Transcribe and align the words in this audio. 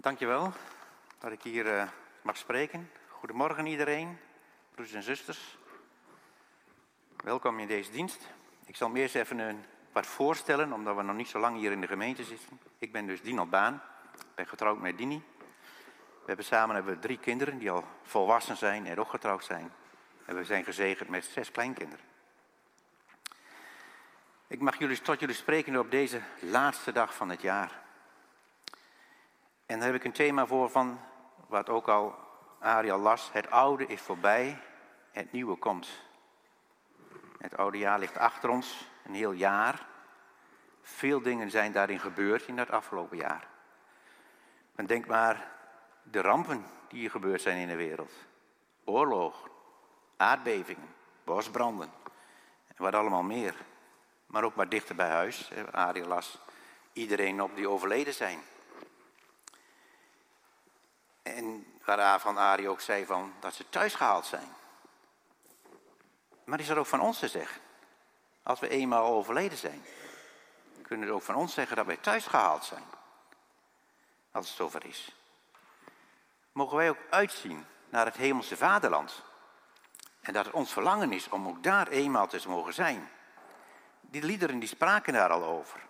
Dankjewel 0.00 0.52
dat 1.18 1.32
ik 1.32 1.42
hier 1.42 1.66
uh, 1.66 1.88
mag 2.22 2.36
spreken. 2.36 2.90
Goedemorgen 3.08 3.66
iedereen, 3.66 4.18
broers 4.74 4.92
en 4.92 5.02
zusters. 5.02 5.58
Welkom 7.24 7.58
in 7.58 7.66
deze 7.66 7.90
dienst. 7.90 8.28
Ik 8.66 8.76
zal 8.76 8.88
me 8.88 8.98
eerst 8.98 9.14
even 9.14 9.38
een, 9.38 9.64
wat 9.92 10.06
voorstellen, 10.06 10.72
omdat 10.72 10.96
we 10.96 11.02
nog 11.02 11.16
niet 11.16 11.28
zo 11.28 11.38
lang 11.38 11.56
hier 11.56 11.72
in 11.72 11.80
de 11.80 11.86
gemeente 11.86 12.24
zitten. 12.24 12.60
Ik 12.78 12.92
ben 12.92 13.06
dus 13.06 13.22
Dino 13.22 13.46
Baan, 13.46 13.74
ik 14.14 14.34
ben 14.34 14.46
getrouwd 14.46 14.80
met 14.80 14.98
Dini. 14.98 15.22
We 16.10 16.26
hebben 16.26 16.44
samen 16.44 16.74
hebben 16.74 16.94
we 16.94 17.00
drie 17.00 17.18
kinderen 17.18 17.58
die 17.58 17.70
al 17.70 17.84
volwassen 18.02 18.56
zijn 18.56 18.86
en 18.86 18.98
ook 18.98 19.10
getrouwd 19.10 19.44
zijn. 19.44 19.72
En 20.24 20.36
we 20.36 20.44
zijn 20.44 20.64
gezegend 20.64 21.08
met 21.08 21.24
zes 21.24 21.50
kleinkinderen. 21.50 22.04
Ik 24.46 24.60
mag 24.60 24.78
jullie, 24.78 25.00
tot 25.00 25.20
jullie 25.20 25.34
spreken 25.34 25.78
op 25.78 25.90
deze 25.90 26.20
laatste 26.40 26.92
dag 26.92 27.14
van 27.14 27.28
het 27.28 27.40
jaar. 27.40 27.86
En 29.68 29.78
daar 29.78 29.86
heb 29.86 29.96
ik 29.96 30.04
een 30.04 30.12
thema 30.12 30.46
voor 30.46 30.70
van, 30.70 31.00
wat 31.46 31.68
ook 31.68 31.88
al 31.88 32.14
Ariel 32.58 32.98
las. 32.98 33.32
Het 33.32 33.50
oude 33.50 33.86
is 33.86 34.00
voorbij, 34.00 34.60
het 35.10 35.32
nieuwe 35.32 35.56
komt. 35.56 35.88
Het 37.38 37.56
oude 37.56 37.78
jaar 37.78 37.98
ligt 37.98 38.18
achter 38.18 38.48
ons, 38.48 38.88
een 39.04 39.14
heel 39.14 39.32
jaar. 39.32 39.86
Veel 40.82 41.22
dingen 41.22 41.50
zijn 41.50 41.72
daarin 41.72 41.98
gebeurd 41.98 42.46
in 42.46 42.56
dat 42.56 42.70
afgelopen 42.70 43.16
jaar. 43.16 43.48
Men 44.72 44.86
denk 44.86 45.06
maar 45.06 45.50
de 46.02 46.20
rampen 46.20 46.64
die 46.88 46.98
hier 46.98 47.10
gebeurd 47.10 47.42
zijn 47.42 47.58
in 47.58 47.68
de 47.68 47.76
wereld. 47.76 48.12
Oorlog, 48.84 49.48
aardbevingen, 50.16 50.94
bosbranden 51.24 51.90
en 52.66 52.74
wat 52.76 52.94
allemaal 52.94 53.22
meer. 53.22 53.54
Maar 54.26 54.44
ook 54.44 54.54
maar 54.54 54.68
dichter 54.68 54.94
bij 54.94 55.10
huis. 55.10 55.50
Ariel 55.70 56.06
las 56.06 56.38
iedereen 56.92 57.42
op 57.42 57.56
die 57.56 57.68
overleden 57.68 58.14
zijn. 58.14 58.38
En 61.34 61.66
waar 61.84 62.20
van 62.20 62.38
Ari 62.38 62.68
ook 62.68 62.80
zei 62.80 63.06
van, 63.06 63.32
dat 63.40 63.54
ze 63.54 63.68
thuis 63.68 63.94
gehaald 63.94 64.26
zijn. 64.26 64.54
Maar 66.44 66.60
is 66.60 66.68
er 66.68 66.78
ook 66.78 66.86
van 66.86 67.00
ons 67.00 67.18
te 67.18 67.28
zeggen? 67.28 67.60
Als 68.42 68.60
we 68.60 68.68
eenmaal 68.68 69.06
overleden 69.06 69.58
zijn, 69.58 69.84
kunnen 70.82 71.08
we 71.08 71.14
ook 71.14 71.22
van 71.22 71.34
ons 71.34 71.54
zeggen 71.54 71.76
dat 71.76 71.86
wij 71.86 71.96
thuis 71.96 72.26
gehaald 72.26 72.64
zijn. 72.64 72.84
Als 74.32 74.48
het 74.48 74.56
zover 74.56 74.84
is. 74.84 75.16
Mogen 76.52 76.76
wij 76.76 76.88
ook 76.90 76.98
uitzien 77.10 77.66
naar 77.88 78.04
het 78.04 78.16
hemelse 78.16 78.56
vaderland. 78.56 79.22
En 80.20 80.32
dat 80.32 80.44
het 80.44 80.54
ons 80.54 80.72
verlangen 80.72 81.12
is 81.12 81.28
om 81.28 81.48
ook 81.48 81.62
daar 81.62 81.88
eenmaal 81.88 82.26
te 82.26 82.48
mogen 82.48 82.74
zijn. 82.74 83.10
Die 84.00 84.22
liederen 84.22 84.58
die 84.58 84.68
spraken 84.68 85.12
daar 85.12 85.30
al 85.30 85.44
over. 85.44 85.87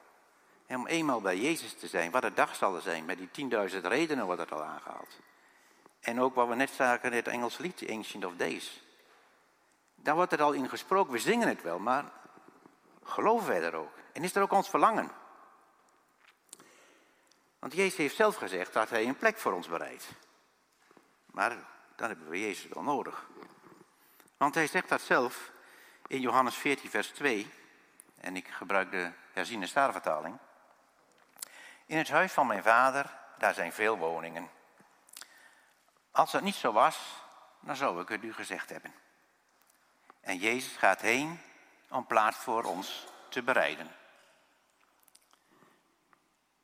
En 0.69 0.79
om 0.79 0.87
eenmaal 0.87 1.21
bij 1.21 1.39
Jezus 1.39 1.75
te 1.75 1.87
zijn, 1.87 2.11
wat 2.11 2.23
de 2.23 2.33
dag 2.33 2.57
zal 2.57 2.75
er 2.75 2.83
zijn. 2.83 3.05
Met 3.05 3.19
die 3.33 3.51
10.000 3.51 3.81
redenen 3.81 4.25
wordt 4.25 4.41
het 4.41 4.53
al 4.53 4.63
aangehaald. 4.63 5.19
En 6.01 6.21
ook 6.21 6.35
wat 6.35 6.49
we 6.49 6.55
net 6.55 6.71
zagen 6.71 7.11
in 7.11 7.17
het 7.17 7.29
Engelse 7.29 7.63
lied, 7.63 7.91
Ancient 7.91 8.25
of 8.25 8.37
Days. 8.37 8.83
Daar 9.95 10.15
wordt 10.15 10.33
er 10.33 10.43
al 10.43 10.53
in 10.53 10.69
gesproken, 10.69 11.13
we 11.13 11.19
zingen 11.19 11.49
het 11.49 11.63
wel, 11.63 11.79
maar 11.79 12.13
geloven 13.03 13.49
wij 13.49 13.63
er 13.63 13.75
ook? 13.75 13.93
En 14.13 14.25
is 14.25 14.35
er 14.35 14.43
ook 14.43 14.53
ons 14.53 14.69
verlangen? 14.69 15.11
Want 17.59 17.73
Jezus 17.73 17.97
heeft 17.97 18.17
zelf 18.17 18.37
gezegd 18.37 18.73
dat 18.73 18.91
hij 18.91 19.07
een 19.07 19.17
plek 19.17 19.39
voor 19.39 19.53
ons 19.53 19.69
bereidt. 19.69 20.09
Maar 21.27 21.57
dan 21.97 22.09
hebben 22.09 22.29
we 22.29 22.41
Jezus 22.41 22.73
wel 22.73 22.83
nodig. 22.83 23.29
Want 24.37 24.55
hij 24.55 24.67
zegt 24.67 24.89
dat 24.89 25.01
zelf 25.01 25.51
in 26.07 26.21
Johannes 26.21 26.55
14, 26.55 26.91
vers 26.91 27.09
2. 27.09 27.51
En 28.21 28.37
ik 28.37 28.49
gebruik 28.49 28.91
de 28.91 29.11
herziene 29.33 29.67
staarvertaling. 29.67 30.39
In 31.89 31.97
het 31.97 32.09
huis 32.09 32.33
van 32.33 32.47
mijn 32.47 32.63
vader, 32.63 33.19
daar 33.39 33.55
zijn 33.55 33.73
veel 33.73 33.99
woningen. 33.99 34.51
Als 36.11 36.31
dat 36.31 36.43
niet 36.43 36.55
zo 36.55 36.73
was, 36.73 36.99
dan 37.61 37.77
zou 37.77 38.01
ik 38.01 38.09
het 38.09 38.23
u 38.23 38.33
gezegd 38.33 38.71
hebben. 38.71 38.95
En 40.21 40.37
Jezus 40.37 40.77
gaat 40.77 41.01
heen 41.01 41.41
om 41.89 42.07
plaats 42.07 42.37
voor 42.37 42.65
ons 42.65 43.07
te 43.29 43.43
bereiden. 43.43 43.95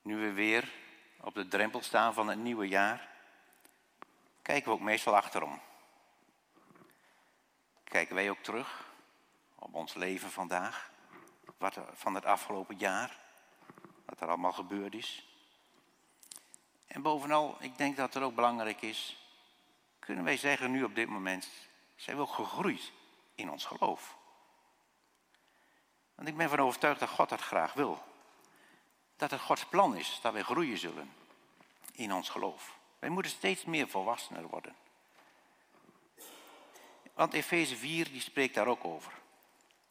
Nu 0.02 0.16
we 0.16 0.32
weer 0.32 0.72
op 1.20 1.34
de 1.34 1.48
drempel 1.48 1.82
staan 1.82 2.14
van 2.14 2.28
het 2.28 2.38
nieuwe 2.38 2.68
jaar, 2.68 3.08
kijken 4.42 4.70
we 4.70 4.76
ook 4.76 4.84
meestal 4.84 5.16
achterom. 5.16 5.60
Kijken 7.84 8.14
wij 8.14 8.30
ook 8.30 8.42
terug 8.42 8.84
op 9.54 9.74
ons 9.74 9.94
leven 9.94 10.30
vandaag, 10.30 10.90
wat 11.58 11.78
van 11.92 12.14
het 12.14 12.24
afgelopen 12.24 12.76
jaar, 12.76 13.22
wat 14.14 14.22
er 14.22 14.28
allemaal 14.28 14.52
gebeurd 14.52 14.94
is. 14.94 15.26
En 16.86 17.02
bovenal, 17.02 17.56
ik 17.60 17.78
denk 17.78 17.96
dat 17.96 18.14
het 18.14 18.22
ook 18.22 18.34
belangrijk 18.34 18.82
is 18.82 19.16
kunnen 20.04 20.24
wij 20.24 20.36
zeggen 20.36 20.70
nu 20.70 20.84
op 20.84 20.94
dit 20.94 21.08
moment, 21.08 21.48
zijn 21.96 22.16
we 22.16 22.22
ook 22.22 22.32
gegroeid 22.32 22.92
in 23.34 23.50
ons 23.50 23.64
geloof. 23.64 24.16
Want 26.14 26.28
ik 26.28 26.36
ben 26.36 26.48
van 26.48 26.58
overtuigd 26.58 27.00
dat 27.00 27.08
God 27.08 27.28
dat 27.28 27.40
graag 27.40 27.72
wil. 27.72 28.02
Dat 29.16 29.30
het 29.30 29.40
Gods 29.40 29.66
plan 29.66 29.96
is 29.96 30.18
dat 30.22 30.32
wij 30.32 30.42
groeien 30.42 30.78
zullen 30.78 31.12
in 31.92 32.12
ons 32.12 32.28
geloof. 32.28 32.78
Wij 32.98 33.08
moeten 33.08 33.32
steeds 33.32 33.64
meer 33.64 33.88
volwassener 33.88 34.46
worden. 34.46 34.74
Want 37.14 37.32
Efeze 37.32 37.76
4 37.76 38.10
die 38.10 38.20
spreekt 38.20 38.54
daar 38.54 38.66
ook 38.66 38.84
over. 38.84 39.12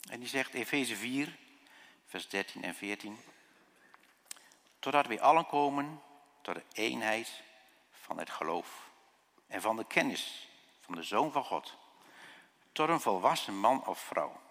En 0.10 0.20
die 0.20 0.30
zegt 0.30 0.54
Efeze 0.54 0.96
4, 0.96 1.38
vers 2.06 2.30
13 2.30 2.64
en 2.64 2.76
14. 2.76 3.18
Totdat 4.84 5.08
wij 5.08 5.22
allen 5.22 5.46
komen 5.46 6.02
tot 6.42 6.56
de 6.56 6.64
eenheid 6.74 7.44
van 7.92 8.18
het 8.18 8.30
geloof 8.30 8.90
en 9.48 9.62
van 9.62 9.76
de 9.76 9.86
kennis 9.86 10.50
van 10.80 10.96
de 10.96 11.04
Zoon 11.04 11.32
van 11.32 11.44
God, 11.44 11.78
tot 12.72 12.90
een 12.90 13.00
volwassen 13.00 13.60
man 13.60 13.86
of 13.86 14.00
vrouw, 14.00 14.42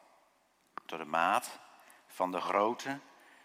tot 0.86 0.98
de 0.98 1.04
maat 1.04 1.58
van 2.06 2.30
de 2.30 2.40
grootte 2.40 2.98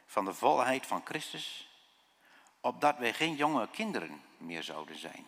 van 0.05 0.25
de 0.25 0.33
volheid 0.33 0.85
van 0.85 1.01
Christus, 1.05 1.69
opdat 2.61 2.97
wij 2.97 3.13
geen 3.13 3.35
jonge 3.35 3.69
kinderen 3.69 4.21
meer 4.37 4.63
zouden 4.63 4.97
zijn. 4.97 5.27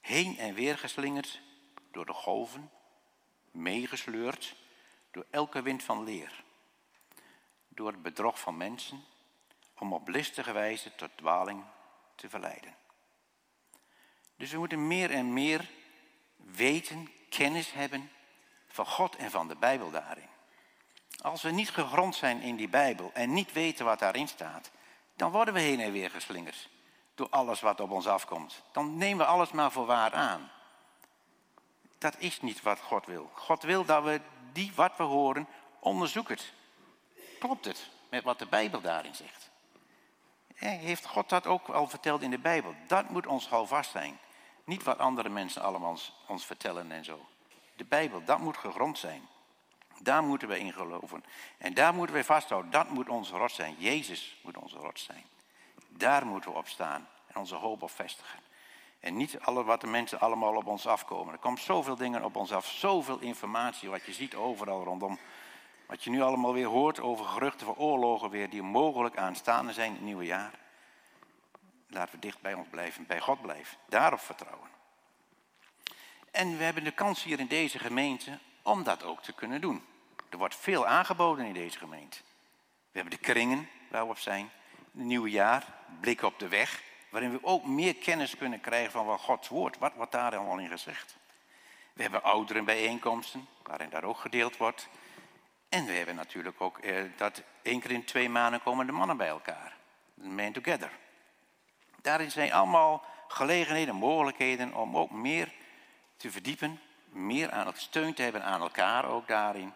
Heen 0.00 0.38
en 0.38 0.54
weer 0.54 0.78
geslingerd 0.78 1.40
door 1.90 2.06
de 2.06 2.14
golven, 2.14 2.70
meegesleurd 3.50 4.56
door 5.10 5.26
elke 5.30 5.62
wind 5.62 5.82
van 5.82 6.04
leer, 6.04 6.44
door 7.68 7.92
het 7.92 8.02
bedrog 8.02 8.40
van 8.40 8.56
mensen, 8.56 9.04
om 9.82 9.92
op 9.92 10.08
listige 10.08 10.52
wijze 10.52 10.94
tot 10.94 11.10
dwaling 11.14 11.64
te 12.14 12.28
verleiden. 12.28 12.74
Dus 14.36 14.50
we 14.50 14.58
moeten 14.58 14.86
meer 14.86 15.10
en 15.10 15.32
meer 15.32 15.70
weten, 16.36 17.10
kennis 17.28 17.72
hebben 17.72 18.10
van 18.68 18.86
God 18.86 19.16
en 19.16 19.30
van 19.30 19.48
de 19.48 19.56
Bijbel 19.56 19.90
daarin. 19.90 20.28
Als 21.20 21.42
we 21.42 21.50
niet 21.50 21.70
gegrond 21.70 22.14
zijn 22.14 22.40
in 22.40 22.56
die 22.56 22.68
Bijbel 22.68 23.10
en 23.14 23.32
niet 23.32 23.52
weten 23.52 23.84
wat 23.84 23.98
daarin 23.98 24.28
staat, 24.28 24.70
dan 25.16 25.30
worden 25.30 25.54
we 25.54 25.60
heen 25.60 25.80
en 25.80 25.92
weer 25.92 26.10
geslingerd 26.10 26.68
door 27.14 27.28
alles 27.30 27.60
wat 27.60 27.80
op 27.80 27.90
ons 27.90 28.06
afkomt. 28.06 28.62
Dan 28.72 28.96
nemen 28.96 29.26
we 29.26 29.32
alles 29.32 29.50
maar 29.50 29.72
voor 29.72 29.86
waar 29.86 30.12
aan. 30.12 30.50
Dat 31.98 32.14
is 32.18 32.40
niet 32.40 32.62
wat 32.62 32.80
God 32.80 33.06
wil. 33.06 33.30
God 33.34 33.62
wil 33.62 33.84
dat 33.84 34.04
we 34.04 34.20
die 34.52 34.72
wat 34.74 34.96
we 34.96 35.02
horen 35.02 35.48
onderzoeken. 35.78 36.38
Klopt 37.38 37.64
het 37.64 37.90
met 38.10 38.24
wat 38.24 38.38
de 38.38 38.46
Bijbel 38.46 38.80
daarin 38.80 39.14
zegt? 39.14 39.51
Heeft 40.68 41.06
God 41.06 41.28
dat 41.28 41.46
ook 41.46 41.68
al 41.68 41.88
verteld 41.88 42.22
in 42.22 42.30
de 42.30 42.38
Bijbel? 42.38 42.74
Dat 42.86 43.08
moet 43.08 43.26
ons 43.26 43.48
houvast 43.48 43.90
zijn. 43.90 44.18
Niet 44.64 44.82
wat 44.82 44.98
andere 44.98 45.28
mensen 45.28 45.62
allemaal 45.62 45.98
ons, 46.26 46.46
vertellen 46.46 46.92
en 46.92 47.04
zo. 47.04 47.26
De 47.76 47.84
Bijbel, 47.84 48.24
dat 48.24 48.38
moet 48.38 48.56
gegrond 48.56 48.98
zijn. 48.98 49.28
Daar 49.98 50.22
moeten 50.22 50.48
we 50.48 50.58
in 50.58 50.72
geloven. 50.72 51.24
En 51.58 51.74
daar 51.74 51.94
moeten 51.94 52.16
we 52.16 52.24
vasthouden. 52.24 52.70
Dat 52.70 52.88
moet 52.88 53.08
onze 53.08 53.36
rot 53.36 53.52
zijn. 53.52 53.74
Jezus 53.78 54.36
moet 54.42 54.56
onze 54.56 54.76
rot 54.76 55.00
zijn. 55.00 55.24
Daar 55.88 56.26
moeten 56.26 56.50
we 56.50 56.56
op 56.56 56.68
staan 56.68 57.08
en 57.26 57.36
onze 57.36 57.54
hoop 57.54 57.82
op 57.82 57.90
vestigen. 57.90 58.38
En 59.00 59.16
niet 59.16 59.40
alle 59.40 59.64
wat 59.64 59.80
de 59.80 59.86
mensen 59.86 60.20
allemaal 60.20 60.56
op 60.56 60.66
ons 60.66 60.86
afkomen. 60.86 61.32
Er 61.32 61.38
komt 61.38 61.60
zoveel 61.60 61.96
dingen 61.96 62.24
op 62.24 62.36
ons 62.36 62.52
af, 62.52 62.66
zoveel 62.66 63.18
informatie, 63.18 63.90
wat 63.90 64.04
je 64.04 64.12
ziet 64.12 64.34
overal 64.34 64.84
rondom. 64.84 65.18
Wat 65.92 66.04
je 66.04 66.10
nu 66.10 66.20
allemaal 66.20 66.52
weer 66.52 66.66
hoort 66.66 67.00
over 67.00 67.24
geruchten 67.24 67.66
van 67.66 67.76
oorlogen 67.76 68.30
weer, 68.30 68.50
die 68.50 68.62
mogelijk 68.62 69.16
aanstaande 69.16 69.72
zijn 69.72 69.86
in 69.86 69.94
het 69.94 70.02
nieuwe 70.02 70.24
jaar. 70.24 70.52
Laten 71.88 72.14
we 72.14 72.20
dicht 72.20 72.40
bij 72.40 72.54
ons 72.54 72.68
blijven, 72.70 73.06
bij 73.06 73.20
God 73.20 73.42
blijven. 73.42 73.78
Daarop 73.88 74.20
vertrouwen. 74.20 74.68
En 76.30 76.56
we 76.56 76.64
hebben 76.64 76.84
de 76.84 76.90
kans 76.90 77.22
hier 77.22 77.40
in 77.40 77.46
deze 77.46 77.78
gemeente 77.78 78.38
om 78.62 78.82
dat 78.82 79.02
ook 79.02 79.22
te 79.22 79.32
kunnen 79.32 79.60
doen. 79.60 79.84
Er 80.28 80.38
wordt 80.38 80.56
veel 80.56 80.86
aangeboden 80.86 81.44
in 81.44 81.52
deze 81.52 81.78
gemeente. 81.78 82.18
We 82.90 82.98
hebben 82.98 83.18
de 83.18 83.24
kringen 83.24 83.68
waar 83.90 84.04
we 84.04 84.10
op 84.10 84.18
zijn. 84.18 84.50
Het 84.92 85.04
nieuwe 85.04 85.30
jaar, 85.30 85.66
blik 86.00 86.22
op 86.22 86.38
de 86.38 86.48
weg. 86.48 86.82
Waarin 87.10 87.30
we 87.30 87.38
ook 87.42 87.64
meer 87.64 87.94
kennis 87.94 88.36
kunnen 88.36 88.60
krijgen 88.60 88.92
van 88.92 89.06
wat 89.06 89.20
Gods 89.20 89.48
woord. 89.48 89.78
Wat 89.78 89.92
wordt 89.94 90.12
daar 90.12 90.36
allemaal 90.36 90.58
in 90.58 90.68
gezegd? 90.68 91.16
We 91.92 92.02
hebben 92.02 92.22
ouderenbijeenkomsten, 92.22 93.48
waarin 93.62 93.90
daar 93.90 94.04
ook 94.04 94.18
gedeeld 94.18 94.56
wordt. 94.56 94.88
En 95.72 95.84
we 95.84 95.92
hebben 95.92 96.14
natuurlijk 96.14 96.60
ook 96.60 96.78
eh, 96.78 97.04
dat 97.16 97.42
één 97.62 97.80
keer 97.80 97.90
in 97.90 98.04
twee 98.04 98.28
maanden 98.28 98.62
komen 98.62 98.86
de 98.86 98.92
mannen 98.92 99.16
bij 99.16 99.28
elkaar. 99.28 99.76
Man 100.14 100.52
together. 100.52 100.90
Daarin 102.02 102.30
zijn 102.30 102.52
allemaal 102.52 103.04
gelegenheden, 103.28 103.94
mogelijkheden 103.94 104.74
om 104.74 104.96
ook 104.96 105.10
meer 105.10 105.52
te 106.16 106.30
verdiepen, 106.30 106.80
meer 107.08 107.50
aan 107.50 107.66
het 107.66 107.78
steun 107.78 108.14
te 108.14 108.22
hebben 108.22 108.44
aan 108.44 108.60
elkaar 108.60 109.04
ook 109.04 109.28
daarin, 109.28 109.74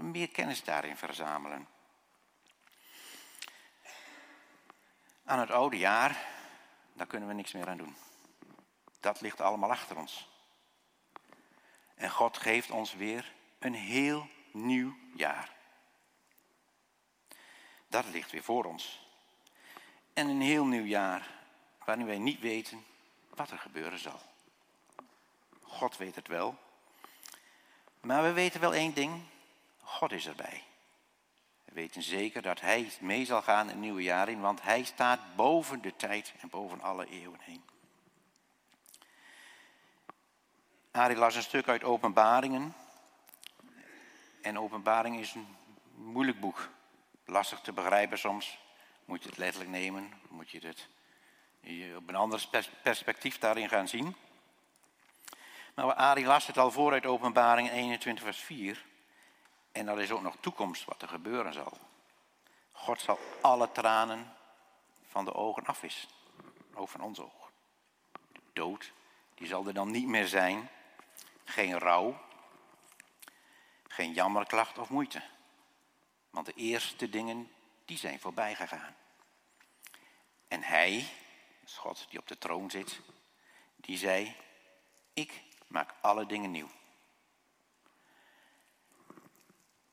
meer 0.00 0.28
kennis 0.28 0.64
daarin 0.64 0.96
verzamelen. 0.96 1.68
Aan 5.24 5.38
het 5.38 5.50
oude 5.50 5.78
jaar, 5.78 6.16
daar 6.92 7.06
kunnen 7.06 7.28
we 7.28 7.34
niks 7.34 7.52
meer 7.52 7.68
aan 7.68 7.76
doen. 7.76 7.96
Dat 9.00 9.20
ligt 9.20 9.40
allemaal 9.40 9.70
achter 9.70 9.96
ons. 9.96 10.28
En 11.94 12.10
God 12.10 12.36
geeft 12.36 12.70
ons 12.70 12.94
weer 12.94 13.32
een 13.58 13.74
heel 13.74 14.28
nieuw 14.54 14.96
jaar. 15.14 15.52
Dat 17.88 18.04
ligt 18.12 18.30
weer 18.30 18.42
voor 18.42 18.64
ons. 18.64 19.08
En 20.12 20.28
een 20.28 20.40
heel 20.40 20.64
nieuw 20.64 20.84
jaar 20.84 21.30
waarin 21.84 22.06
wij 22.06 22.18
niet 22.18 22.40
weten 22.40 22.84
wat 23.34 23.50
er 23.50 23.58
gebeuren 23.58 23.98
zal. 23.98 24.20
God 25.62 25.96
weet 25.96 26.14
het 26.14 26.28
wel. 26.28 26.58
Maar 28.00 28.22
we 28.22 28.32
weten 28.32 28.60
wel 28.60 28.74
één 28.74 28.94
ding. 28.94 29.22
God 29.82 30.12
is 30.12 30.26
erbij. 30.26 30.64
We 31.64 31.72
weten 31.72 32.02
zeker 32.02 32.42
dat 32.42 32.60
Hij 32.60 32.92
mee 33.00 33.24
zal 33.24 33.42
gaan 33.42 33.68
een 33.68 33.80
nieuwe 33.80 34.02
jaar 34.02 34.28
in, 34.28 34.40
want 34.40 34.62
Hij 34.62 34.84
staat 34.84 35.20
boven 35.36 35.82
de 35.82 35.96
tijd 35.96 36.32
en 36.40 36.48
boven 36.48 36.80
alle 36.80 37.06
eeuwen 37.06 37.40
heen. 37.40 37.62
Arie 40.90 41.16
las 41.16 41.34
een 41.34 41.42
stuk 41.42 41.68
uit 41.68 41.84
Openbaringen. 41.84 42.74
En 44.42 44.58
Openbaring 44.58 45.18
is 45.18 45.34
een 45.34 45.56
moeilijk 45.94 46.40
boek. 46.40 46.68
Lastig 47.24 47.60
te 47.60 47.72
begrijpen 47.72 48.18
soms. 48.18 48.58
Moet 49.04 49.22
je 49.22 49.28
het 49.28 49.38
letterlijk 49.38 49.70
nemen? 49.70 50.12
Moet 50.28 50.50
je 50.50 50.66
het 50.66 50.88
op 51.96 52.08
een 52.08 52.14
ander 52.14 52.48
perspectief 52.82 53.38
daarin 53.38 53.68
gaan 53.68 53.88
zien? 53.88 54.16
Maar 55.74 55.94
Arie 55.94 56.26
las 56.26 56.46
het 56.46 56.58
al 56.58 56.70
voor 56.70 56.92
uit 56.92 57.06
Openbaring 57.06 57.70
21 57.70 58.24
vers 58.24 58.38
4. 58.38 58.84
En 59.72 59.86
dat 59.86 59.98
is 59.98 60.10
ook 60.10 60.22
nog 60.22 60.36
toekomst 60.40 60.84
wat 60.84 61.02
er 61.02 61.08
gebeuren 61.08 61.52
zal. 61.52 61.72
God 62.72 63.00
zal 63.00 63.18
alle 63.40 63.72
tranen 63.72 64.32
van 65.08 65.24
de 65.24 65.34
ogen 65.34 65.66
afwissen. 65.66 66.08
Ook 66.74 66.88
van 66.88 67.00
onze 67.00 67.22
ogen. 67.22 67.52
De 68.32 68.40
dood, 68.52 68.92
die 69.34 69.46
zal 69.46 69.66
er 69.66 69.74
dan 69.74 69.90
niet 69.90 70.06
meer 70.06 70.26
zijn. 70.26 70.70
Geen 71.44 71.78
rouw. 71.78 72.28
Geen 74.00 74.12
jammerklacht 74.12 74.78
of 74.78 74.88
moeite. 74.88 75.22
Want 76.30 76.46
de 76.46 76.52
eerste 76.54 77.08
dingen, 77.08 77.50
die 77.84 77.98
zijn 77.98 78.20
voorbij 78.20 78.54
gegaan. 78.54 78.94
En 80.48 80.62
hij, 80.62 81.08
God 81.74 82.06
die 82.10 82.18
op 82.18 82.28
de 82.28 82.38
troon 82.38 82.70
zit, 82.70 83.00
die 83.76 83.98
zei, 83.98 84.36
ik 85.12 85.42
maak 85.66 85.94
alle 86.00 86.26
dingen 86.26 86.50
nieuw. 86.50 86.70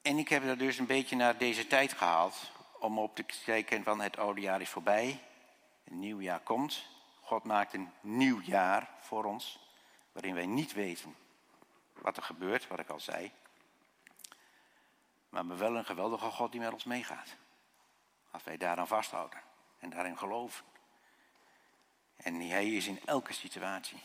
En 0.02 0.18
ik 0.18 0.30
heb 0.30 0.44
er 0.44 0.58
dus 0.58 0.78
een 0.78 0.86
beetje 0.86 1.16
naar 1.16 1.38
deze 1.38 1.68
tijd 1.68 1.94
gehaald 1.94 2.52
om 2.80 3.00
op 3.00 3.16
te 3.16 3.24
kijken 3.46 3.84
van 3.84 4.02
het 4.02 4.18
oude 4.18 4.42
jaar 4.42 4.62
is 4.62 4.70
voorbij, 4.70 5.20
een 5.84 6.00
nieuw 6.00 6.22
jaar 6.22 6.42
komt. 6.42 6.86
God 7.22 7.44
maakt 7.44 7.74
een 7.74 7.92
nieuw 8.02 8.42
jaar 8.42 8.90
voor 9.00 9.26
ons, 9.26 9.60
waarin 10.12 10.34
wij 10.34 10.46
niet 10.46 10.74
weten 10.74 11.16
wat 11.94 12.18
er 12.18 12.24
gebeurt, 12.24 12.68
wat 12.68 12.80
ik 12.80 12.90
al 12.90 13.00
zei. 13.00 13.32
Maar 15.44 15.58
wel 15.58 15.76
een 15.76 15.86
geweldige 15.86 16.30
God 16.30 16.52
die 16.52 16.62
met 16.62 16.74
ons 16.74 16.84
meegaat. 16.84 17.36
Als 18.32 18.44
wij 18.44 18.58
daaraan 18.58 18.88
vasthouden 18.88 19.40
en 19.80 19.90
daarin 19.90 20.18
geloven. 20.18 20.66
En 22.16 22.42
hij 22.42 22.72
is 22.72 22.88
in 22.88 23.00
elke 23.06 23.34
situatie. 23.34 24.02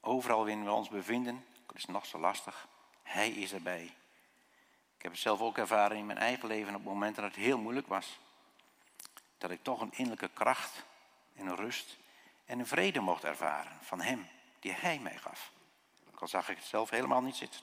Overal 0.00 0.36
waarin 0.36 0.64
we 0.64 0.70
ons 0.70 0.88
bevinden, 0.88 1.44
het 1.66 1.76
is 1.76 1.84
nog 1.84 2.06
zo 2.06 2.18
lastig, 2.18 2.68
hij 3.02 3.30
is 3.30 3.52
erbij. 3.52 3.84
Ik 4.96 5.02
heb 5.02 5.12
het 5.12 5.20
zelf 5.20 5.40
ook 5.40 5.58
ervaren 5.58 5.96
in 5.96 6.06
mijn 6.06 6.18
eigen 6.18 6.48
leven 6.48 6.74
op 6.74 6.84
momenten 6.84 7.22
dat 7.22 7.34
het 7.34 7.44
heel 7.44 7.58
moeilijk 7.58 7.86
was. 7.86 8.18
Dat 9.38 9.50
ik 9.50 9.62
toch 9.62 9.80
een 9.80 9.92
innerlijke 9.92 10.30
kracht 10.34 10.84
en 11.34 11.46
een 11.46 11.56
rust 11.56 11.96
en 12.44 12.58
een 12.58 12.66
vrede 12.66 13.00
mocht 13.00 13.24
ervaren 13.24 13.78
van 13.82 14.00
hem, 14.00 14.28
die 14.60 14.72
hij 14.72 14.98
mij 14.98 15.18
gaf. 15.18 15.52
Ook 16.08 16.20
al 16.20 16.28
zag 16.28 16.48
ik 16.48 16.56
het 16.56 16.66
zelf 16.66 16.90
helemaal 16.90 17.22
niet 17.22 17.36
zitten. 17.36 17.60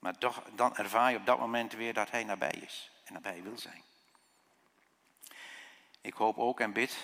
Maar 0.00 0.18
toch, 0.18 0.42
dan 0.54 0.76
ervaar 0.76 1.10
je 1.10 1.16
op 1.16 1.26
dat 1.26 1.38
moment 1.38 1.72
weer 1.72 1.94
dat 1.94 2.10
hij 2.10 2.24
nabij 2.24 2.50
is 2.50 2.90
en 3.04 3.12
nabij 3.12 3.42
wil 3.42 3.58
zijn. 3.58 3.82
Ik 6.00 6.14
hoop 6.14 6.38
ook 6.38 6.60
en 6.60 6.72
bid 6.72 6.98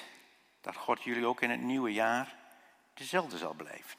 dat 0.61 0.77
God 0.77 1.03
jullie 1.03 1.27
ook 1.27 1.41
in 1.41 1.51
het 1.51 1.61
nieuwe 1.61 1.93
jaar 1.93 2.37
dezelfde 2.95 3.39
zal 3.39 3.55
blijven. 3.55 3.99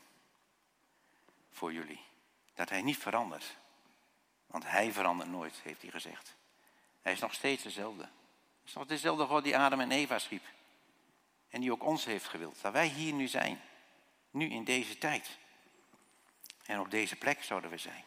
Voor 1.51 1.73
jullie. 1.73 2.05
Dat 2.53 2.69
hij 2.69 2.81
niet 2.81 2.97
verandert. 2.97 3.57
Want 4.47 4.63
hij 4.65 4.91
verandert 4.91 5.29
nooit, 5.29 5.59
heeft 5.63 5.81
hij 5.81 5.91
gezegd. 5.91 6.35
Hij 7.01 7.11
is 7.11 7.19
nog 7.19 7.33
steeds 7.33 7.63
dezelfde. 7.63 8.03
Hij 8.03 8.65
is 8.65 8.73
nog 8.73 8.85
dezelfde 8.85 9.25
God 9.25 9.44
die 9.44 9.57
Adam 9.57 9.79
en 9.79 9.91
Eva 9.91 10.19
schiep. 10.19 10.45
En 11.49 11.61
die 11.61 11.71
ook 11.71 11.83
ons 11.83 12.05
heeft 12.05 12.27
gewild. 12.27 12.61
Dat 12.61 12.73
wij 12.73 12.88
hier 12.88 13.13
nu 13.13 13.27
zijn. 13.27 13.61
Nu 14.31 14.49
in 14.49 14.63
deze 14.63 14.97
tijd. 14.97 15.38
En 16.65 16.79
op 16.79 16.91
deze 16.91 17.15
plek 17.15 17.44
zouden 17.44 17.69
we 17.69 17.77
zijn. 17.77 18.03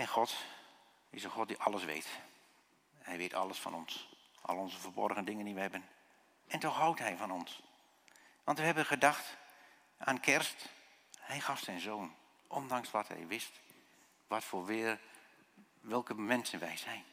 En 0.00 0.08
God 0.08 0.36
is 1.10 1.24
een 1.24 1.30
God 1.30 1.48
die 1.48 1.58
alles 1.58 1.84
weet. 1.84 2.08
Hij 2.98 3.16
weet 3.16 3.34
alles 3.34 3.58
van 3.58 3.74
ons. 3.74 4.08
Al 4.40 4.56
onze 4.56 4.78
verborgen 4.78 5.24
dingen 5.24 5.44
die 5.44 5.54
we 5.54 5.60
hebben. 5.60 5.88
En 6.46 6.58
toch 6.58 6.76
houdt 6.76 6.98
hij 6.98 7.16
van 7.16 7.30
ons. 7.30 7.62
Want 8.44 8.58
we 8.58 8.64
hebben 8.64 8.86
gedacht 8.86 9.36
aan 9.98 10.20
kerst. 10.20 10.68
Hij 11.18 11.40
gaf 11.40 11.58
zijn 11.58 11.80
zoon. 11.80 12.14
Ondanks 12.46 12.90
wat 12.90 13.08
hij 13.08 13.26
wist. 13.26 13.50
Wat 14.26 14.44
voor 14.44 14.64
weer, 14.64 15.00
welke 15.80 16.14
mensen 16.14 16.58
wij 16.58 16.76
zijn. 16.76 17.04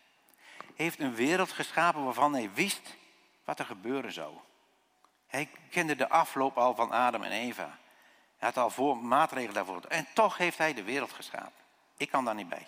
Heeft 0.75 0.99
een 0.99 1.15
wereld 1.15 1.51
geschapen 1.51 2.03
waarvan 2.03 2.33
hij 2.33 2.53
wist 2.53 2.95
wat 3.43 3.59
er 3.59 3.65
gebeuren 3.65 4.11
zou. 4.11 4.37
Hij 5.27 5.49
kende 5.69 5.95
de 5.95 6.09
afloop 6.09 6.57
al 6.57 6.75
van 6.75 6.91
Adam 6.91 7.23
en 7.23 7.31
Eva. 7.31 7.77
Hij 8.37 8.47
had 8.47 8.57
al 8.57 8.69
voor, 8.69 8.97
maatregelen 8.97 9.53
daarvoor. 9.53 9.81
En 9.81 10.07
toch 10.13 10.37
heeft 10.37 10.57
hij 10.57 10.73
de 10.73 10.83
wereld 10.83 11.13
geschapen. 11.13 11.65
Ik 11.97 12.09
kan 12.09 12.25
daar 12.25 12.35
niet 12.35 12.49
bij. 12.49 12.67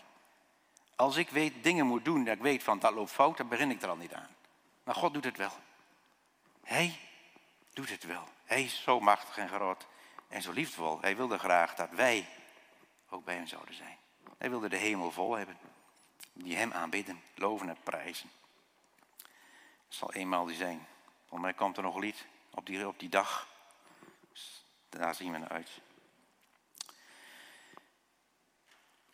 Als 1.00 1.16
ik 1.16 1.30
weet, 1.30 1.64
dingen 1.64 1.86
moet 1.86 2.06
doen, 2.06 2.24
dat 2.24 2.36
ik 2.36 2.42
weet 2.42 2.64
van 2.64 2.80
dat 2.80 2.94
loopt 2.94 3.12
fout, 3.12 3.38
dan 3.38 3.48
begin 3.48 3.72
ik 3.72 3.82
er 3.82 3.90
al 3.90 3.96
niet 3.96 4.14
aan. 4.14 4.36
Maar 4.84 4.96
God 4.96 5.14
doet 5.14 5.24
het 5.24 5.38
wel. 5.38 5.52
Hij 6.64 7.00
doet 7.74 7.90
het 7.90 8.04
wel. 8.04 8.24
Hij 8.46 8.64
is 8.64 8.84
zo 8.84 9.00
machtig 9.00 9.38
en 9.38 9.48
groot 9.48 9.88
en 10.28 10.42
zo 10.42 10.52
liefdevol. 10.52 11.02
Hij 11.02 11.16
wilde 11.16 11.38
graag 11.38 11.76
dat 11.76 11.90
wij 11.90 12.28
ook 13.10 13.26
bij 13.26 13.36
hem 13.36 13.48
zouden 13.48 13.76
zijn. 13.76 13.98
Hij 14.38 14.50
wilde 14.50 14.70
de 14.70 14.78
hemel 14.78 15.12
vol 15.12 15.36
hebben. 15.36 15.58
Die 16.34 16.56
hem 16.56 16.72
aanbidden, 16.72 17.24
loven 17.36 17.70
en 17.70 17.78
prijzen. 17.84 18.30
Het 19.88 19.96
zal 19.96 20.14
eenmaal 20.14 20.46
die 20.46 20.56
zijn. 20.56 20.88
Voor 21.28 21.40
mij 21.40 21.54
komt 21.54 21.78
er 21.78 21.84
nog 21.84 21.96
een 21.96 22.02
lied 22.02 22.26
op 22.50 22.66
die, 22.66 22.88
op 22.88 23.00
die 23.00 23.10
dag. 23.10 23.48
daar 24.90 25.16
zien 25.16 25.32
we 25.32 25.38
naar 25.38 25.50
uit. 25.50 25.70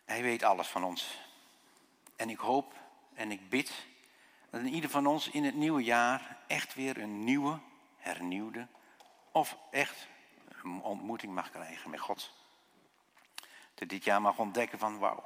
Hij 0.04 0.22
weet 0.22 0.42
alles 0.42 0.68
van 0.68 0.84
ons. 0.84 1.24
En 2.16 2.30
ik 2.30 2.38
hoop 2.38 2.74
en 3.14 3.30
ik 3.30 3.48
bid 3.48 3.86
dat 4.50 4.62
ieder 4.62 4.90
van 4.90 5.06
ons 5.06 5.28
in 5.28 5.44
het 5.44 5.54
nieuwe 5.54 5.82
jaar 5.82 6.36
echt 6.46 6.74
weer 6.74 6.98
een 6.98 7.24
nieuwe, 7.24 7.58
hernieuwde 7.96 8.66
of 9.32 9.56
echt 9.70 10.08
een 10.62 10.82
ontmoeting 10.82 11.34
mag 11.34 11.50
krijgen 11.50 11.90
met 11.90 12.00
God. 12.00 12.30
Dat 13.74 13.88
dit 13.88 14.04
jaar 14.04 14.20
mag 14.20 14.38
ontdekken 14.38 14.78
van 14.78 14.98
wauw. 14.98 15.24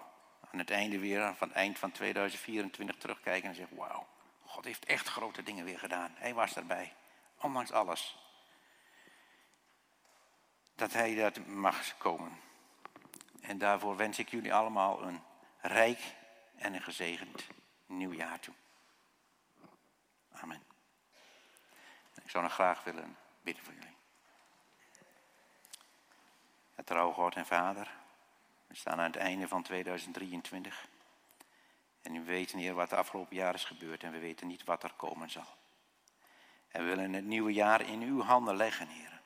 Aan 0.53 0.59
het 0.59 0.71
einde 0.71 0.99
weer, 0.99 1.35
van 1.35 1.49
het 1.49 1.57
eind 1.57 1.79
van 1.79 1.91
2024 1.91 2.97
terugkijken 2.97 3.49
en 3.49 3.55
zeggen 3.55 3.77
wauw. 3.77 4.07
God 4.45 4.65
heeft 4.65 4.85
echt 4.85 5.09
grote 5.09 5.43
dingen 5.43 5.65
weer 5.65 5.79
gedaan. 5.79 6.15
Hij 6.15 6.35
was 6.35 6.57
erbij. 6.57 6.95
Ondanks 7.41 7.73
alles. 7.73 8.19
Dat 10.75 10.93
hij 10.93 11.15
dat 11.15 11.47
mag 11.47 11.97
komen. 11.99 12.41
En 13.41 13.59
daarvoor 13.59 13.97
wens 13.97 14.19
ik 14.19 14.31
jullie 14.31 14.55
allemaal 14.55 15.03
een 15.03 15.23
rijk 15.61 15.99
en 16.61 16.75
een 16.75 16.83
gezegend 16.83 17.47
nieuw 17.87 18.13
jaar 18.13 18.41
toe. 18.41 18.55
Amen. 20.33 20.63
ik 22.23 22.31
zou 22.31 22.45
nog 22.45 22.53
graag 22.53 22.85
willen 22.85 23.17
bidden 23.41 23.65
voor 23.65 23.75
jullie. 23.75 23.97
Het 26.75 26.87
trouwe 26.87 27.15
God 27.15 27.35
en 27.35 27.47
Vader, 27.47 27.91
we 28.67 28.75
staan 28.75 28.99
aan 28.99 29.05
het 29.05 29.17
einde 29.17 29.49
van 29.49 29.63
2023. 29.63 30.89
En 32.03 32.13
we 32.13 32.23
weten, 32.23 32.59
Heer, 32.59 32.75
wat 32.75 32.91
de 32.91 32.97
afgelopen 32.97 33.37
jaar 33.37 33.55
is 33.55 33.65
gebeurd 33.65 34.03
en 34.03 34.13
we 34.13 34.19
weten 34.19 34.47
niet 34.47 34.65
wat 34.65 34.83
er 34.83 34.93
komen 34.93 35.31
zal. 35.31 35.57
En 36.69 36.83
we 36.83 36.89
willen 36.89 37.13
het 37.13 37.25
nieuwe 37.25 37.53
jaar 37.53 37.81
in 37.81 38.03
uw 38.03 38.23
handen 38.23 38.57
leggen, 38.57 38.89
Heer. 38.89 39.21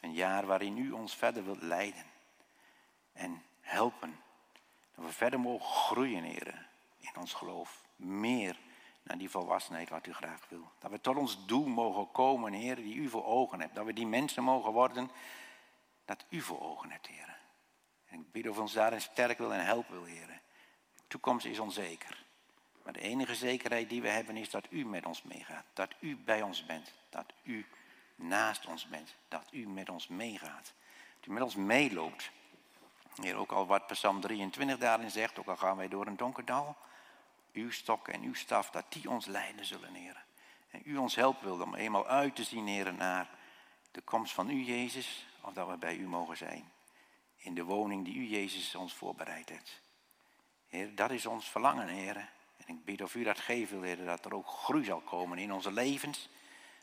Een 0.00 0.12
jaar 0.12 0.46
waarin 0.46 0.76
u 0.76 0.90
ons 0.90 1.16
verder 1.16 1.44
wilt 1.44 1.62
leiden 1.62 2.04
en 3.12 3.42
helpen 3.60 4.22
dat 4.98 5.06
we 5.06 5.12
verder 5.12 5.40
mogen 5.40 5.66
groeien, 5.66 6.22
heren, 6.22 6.66
in 6.98 7.16
ons 7.16 7.34
geloof. 7.34 7.82
Meer 7.96 8.56
naar 9.02 9.18
die 9.18 9.30
volwassenheid 9.30 9.88
wat 9.88 10.06
u 10.06 10.12
graag 10.12 10.48
wil. 10.48 10.70
Dat 10.78 10.90
we 10.90 11.00
tot 11.00 11.16
ons 11.16 11.46
doel 11.46 11.66
mogen 11.66 12.10
komen, 12.12 12.52
Heer, 12.52 12.76
die 12.76 12.94
u 12.94 13.08
voor 13.08 13.24
ogen 13.24 13.60
hebt. 13.60 13.74
Dat 13.74 13.84
we 13.84 13.92
die 13.92 14.06
mensen 14.06 14.42
mogen 14.42 14.72
worden 14.72 15.10
dat 16.04 16.24
u 16.28 16.40
voor 16.40 16.60
ogen 16.60 16.90
hebt, 16.90 17.06
Heer. 17.06 17.36
En 18.06 18.20
ik 18.20 18.32
bid 18.32 18.48
of 18.48 18.58
ons 18.58 18.72
daarin 18.72 19.00
sterk 19.00 19.38
wil 19.38 19.52
en 19.52 19.64
help 19.64 19.88
wil, 19.88 20.04
Heer. 20.04 20.26
De 20.96 21.02
toekomst 21.08 21.46
is 21.46 21.58
onzeker. 21.58 22.24
Maar 22.82 22.92
de 22.92 23.00
enige 23.00 23.34
zekerheid 23.34 23.88
die 23.88 24.02
we 24.02 24.08
hebben 24.08 24.36
is 24.36 24.50
dat 24.50 24.66
u 24.70 24.84
met 24.84 25.06
ons 25.06 25.22
meegaat. 25.22 25.64
Dat 25.72 25.94
u 26.00 26.16
bij 26.16 26.42
ons 26.42 26.66
bent. 26.66 26.92
Dat 27.10 27.32
u 27.42 27.66
naast 28.14 28.66
ons 28.66 28.88
bent. 28.88 29.14
Dat 29.28 29.44
u 29.50 29.68
met 29.68 29.88
ons 29.88 30.08
meegaat. 30.08 30.72
Dat 31.20 31.28
u 31.28 31.32
met 31.32 31.42
ons 31.42 31.56
meeloopt. 31.56 32.30
Heer, 33.14 33.36
ook 33.36 33.52
al 33.52 33.66
wat 33.66 33.86
Psalm 33.86 34.20
23 34.20 34.78
daarin 34.78 35.10
zegt, 35.10 35.38
ook 35.38 35.46
al 35.48 35.56
gaan 35.56 35.76
wij 35.76 35.88
door 35.88 36.06
een 36.06 36.16
donker 36.16 36.44
dal. 36.44 36.76
Uw 37.52 37.70
stok 37.70 38.08
en 38.08 38.22
uw 38.22 38.34
staf, 38.34 38.70
dat 38.70 38.84
die 38.88 39.10
ons 39.10 39.26
leiden 39.26 39.64
zullen, 39.64 39.94
Heer. 39.94 40.24
En 40.70 40.82
u 40.84 40.96
ons 40.96 41.14
helpt 41.14 41.42
wil 41.42 41.60
om 41.60 41.74
eenmaal 41.74 42.06
uit 42.06 42.36
te 42.36 42.44
zien, 42.44 42.66
Heer, 42.66 42.94
naar 42.94 43.28
de 43.90 44.00
komst 44.00 44.32
van 44.32 44.50
u, 44.50 44.64
Jezus. 44.64 45.26
Of 45.40 45.52
dat 45.52 45.68
we 45.68 45.76
bij 45.76 45.96
u 45.96 46.08
mogen 46.08 46.36
zijn. 46.36 46.72
In 47.36 47.54
de 47.54 47.64
woning 47.64 48.04
die 48.04 48.14
u, 48.14 48.26
Jezus, 48.26 48.74
ons 48.74 48.94
voorbereid 48.94 49.48
hebt. 49.48 49.80
Heer, 50.68 50.94
dat 50.94 51.10
is 51.10 51.26
ons 51.26 51.50
verlangen, 51.50 51.88
Heer. 51.88 52.16
En 52.56 52.74
ik 52.74 52.84
bid 52.84 53.02
of 53.02 53.14
u 53.14 53.22
dat 53.22 53.38
geeft, 53.38 53.70
Heer, 53.70 54.04
dat 54.04 54.24
er 54.24 54.34
ook 54.34 54.48
groei 54.48 54.84
zal 54.84 55.00
komen 55.00 55.38
in 55.38 55.52
onze 55.52 55.72
levens. 55.72 56.28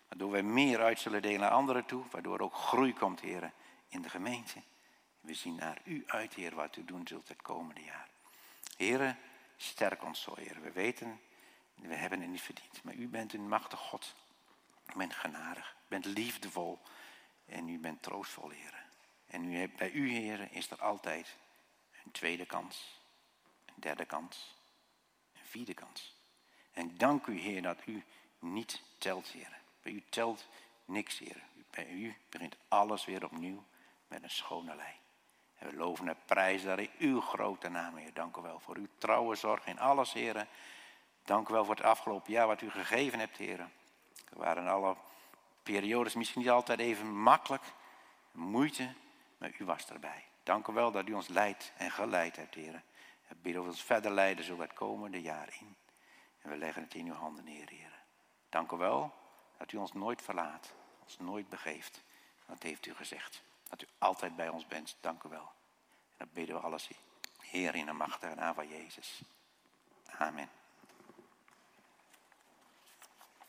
Waardoor 0.07 0.31
wij 0.31 0.43
meer 0.43 0.81
uit 0.81 0.99
zullen 0.99 1.21
delen 1.21 1.39
naar 1.39 1.49
anderen 1.49 1.85
toe. 1.85 2.03
Waardoor 2.11 2.37
er 2.37 2.43
ook 2.43 2.55
groei 2.55 2.93
komt, 2.93 3.19
Heer, 3.19 3.51
in 3.87 4.01
de 4.01 4.09
gemeente. 4.09 4.61
We 5.25 5.33
zien 5.33 5.55
naar 5.55 5.81
u 5.83 6.03
uit, 6.07 6.33
Heer, 6.33 6.55
wat 6.55 6.75
u 6.75 6.85
doen 6.85 7.07
zult 7.07 7.27
het 7.27 7.41
komende 7.41 7.83
jaar. 7.83 8.09
Heer, 8.77 9.17
sterk 9.57 10.03
ons 10.03 10.21
zo, 10.21 10.35
Heer. 10.35 10.61
We 10.61 10.71
weten, 10.71 11.21
we 11.75 11.95
hebben 11.95 12.21
het 12.21 12.29
niet 12.29 12.41
verdiend. 12.41 12.83
Maar 12.83 12.93
u 12.93 13.07
bent 13.07 13.33
een 13.33 13.47
machtig 13.47 13.79
God. 13.79 14.15
U 14.93 14.97
bent 14.97 15.13
genadig, 15.13 15.75
u 15.79 15.87
bent 15.87 16.05
liefdevol. 16.05 16.79
En 17.45 17.69
u 17.69 17.79
bent 17.79 18.01
troostvol, 18.01 18.49
Heer. 18.49 18.85
En 19.27 19.53
u, 19.53 19.69
bij 19.69 19.91
u, 19.91 20.09
Heer, 20.09 20.51
is 20.51 20.71
er 20.71 20.81
altijd 20.81 21.37
een 22.03 22.11
tweede 22.11 22.45
kans, 22.45 23.01
een 23.65 23.73
derde 23.81 24.05
kans, 24.05 24.55
een 25.33 25.45
vierde 25.45 25.73
kans. 25.73 26.15
En 26.71 26.97
dank 26.97 27.25
u, 27.25 27.39
Heer, 27.39 27.61
dat 27.61 27.85
u 27.85 28.03
niet 28.39 28.81
telt, 28.97 29.27
Heer. 29.27 29.61
Bij 29.81 29.91
u 29.91 30.03
telt 30.09 30.47
niks, 30.85 31.17
Heer. 31.17 31.43
Bij 31.69 31.89
u 31.89 32.15
begint 32.29 32.55
alles 32.67 33.05
weer 33.05 33.23
opnieuw 33.23 33.63
met 34.07 34.23
een 34.23 34.29
schone 34.29 34.75
lei. 34.75 34.93
En 35.57 35.69
we 35.69 35.75
loven 35.75 36.07
en 36.07 36.17
prijzen 36.25 36.67
daar 36.67 36.79
in 36.79 36.91
uw 36.97 37.21
grote 37.21 37.69
naam, 37.69 37.95
Heer. 37.95 38.13
Dank 38.13 38.37
u 38.37 38.41
wel 38.41 38.59
voor 38.59 38.75
uw 38.75 38.87
trouwe 38.97 39.35
zorg 39.35 39.65
in 39.65 39.79
alles, 39.79 40.13
Heer. 40.13 40.47
Dank 41.23 41.49
u 41.49 41.53
wel 41.53 41.65
voor 41.65 41.75
het 41.75 41.83
afgelopen 41.83 42.31
jaar 42.31 42.47
wat 42.47 42.61
u 42.61 42.69
gegeven 42.69 43.19
hebt, 43.19 43.37
Heer. 43.37 43.59
Er 43.59 44.37
waren 44.37 44.67
alle 44.67 44.95
periodes 45.63 46.13
misschien 46.13 46.41
niet 46.41 46.49
altijd 46.49 46.79
even 46.79 47.21
makkelijk, 47.21 47.63
moeite, 48.31 48.93
maar 49.37 49.51
u 49.57 49.65
was 49.65 49.89
erbij. 49.89 50.23
Dank 50.43 50.67
u 50.67 50.73
wel 50.73 50.91
dat 50.91 51.07
u 51.07 51.13
ons 51.13 51.27
leidt 51.27 51.73
en 51.77 51.91
geleid 51.91 52.35
hebt, 52.35 52.55
Heer. 52.55 52.83
En 53.27 53.41
bidden 53.41 53.61
of 53.61 53.67
ons 53.67 53.83
verder 53.83 54.11
leiden 54.11 54.45
zo 54.45 54.59
het 54.59 54.73
komende 54.73 55.21
jaar 55.21 55.47
in. 55.59 55.75
En 56.41 56.49
we 56.49 56.57
leggen 56.57 56.83
het 56.83 56.93
in 56.93 57.07
uw 57.07 57.13
handen 57.13 57.43
neer, 57.43 57.69
Heer. 57.69 58.03
Dank 58.49 58.71
u 58.71 58.77
wel 58.77 59.13
dat 59.57 59.71
u 59.71 59.77
ons 59.77 59.93
nooit 59.93 60.21
verlaat, 60.21 60.73
ons 61.03 61.17
nooit 61.19 61.49
begeeft. 61.49 62.03
Dat 62.45 62.63
heeft 62.63 62.85
u 62.85 62.93
gezegd. 62.93 63.43
Dat 63.69 63.81
u 63.81 63.85
altijd 63.97 64.35
bij 64.35 64.49
ons 64.49 64.67
bent. 64.67 64.97
Dank 65.01 65.23
u 65.23 65.29
wel. 65.29 65.51
En 66.09 66.15
dat 66.17 66.33
bidden 66.33 66.55
we 66.55 66.61
alles, 66.61 66.89
Heer, 67.39 67.75
in 67.75 67.85
de 67.85 67.91
machtige 67.91 68.35
naam 68.35 68.53
van 68.53 68.67
Jezus. 68.67 69.21
Amen. 70.17 70.49